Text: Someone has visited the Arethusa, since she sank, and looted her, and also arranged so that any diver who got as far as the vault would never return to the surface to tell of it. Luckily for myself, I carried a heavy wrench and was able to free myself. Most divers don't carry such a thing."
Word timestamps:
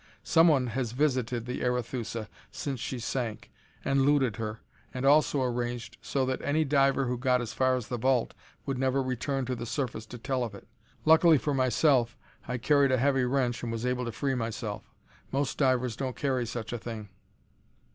Someone 0.23 0.65
has 0.65 0.93
visited 0.93 1.45
the 1.45 1.61
Arethusa, 1.63 2.27
since 2.49 2.79
she 2.79 2.97
sank, 2.97 3.51
and 3.85 4.01
looted 4.01 4.37
her, 4.37 4.61
and 4.91 5.05
also 5.05 5.43
arranged 5.43 5.97
so 6.01 6.25
that 6.25 6.41
any 6.41 6.65
diver 6.65 7.05
who 7.05 7.19
got 7.19 7.39
as 7.39 7.53
far 7.53 7.75
as 7.75 7.87
the 7.87 7.99
vault 7.99 8.33
would 8.65 8.79
never 8.79 9.03
return 9.03 9.45
to 9.45 9.55
the 9.55 9.67
surface 9.67 10.07
to 10.07 10.17
tell 10.17 10.43
of 10.43 10.55
it. 10.55 10.67
Luckily 11.05 11.37
for 11.37 11.53
myself, 11.53 12.17
I 12.47 12.57
carried 12.57 12.91
a 12.91 12.97
heavy 12.97 13.25
wrench 13.25 13.61
and 13.61 13.71
was 13.71 13.85
able 13.85 14.05
to 14.05 14.11
free 14.11 14.33
myself. 14.33 14.91
Most 15.31 15.59
divers 15.59 15.95
don't 15.95 16.15
carry 16.15 16.47
such 16.47 16.73
a 16.73 16.79
thing." 16.79 17.09